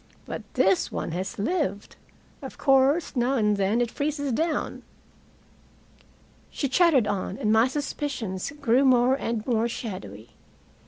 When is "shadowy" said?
9.67-10.31